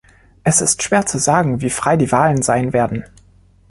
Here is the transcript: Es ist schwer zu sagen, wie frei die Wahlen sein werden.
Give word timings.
Es 0.43 0.61
ist 0.61 0.81
schwer 0.81 1.05
zu 1.05 1.19
sagen, 1.19 1.61
wie 1.61 1.69
frei 1.69 1.95
die 1.95 2.11
Wahlen 2.11 2.41
sein 2.41 2.73
werden. 2.73 3.03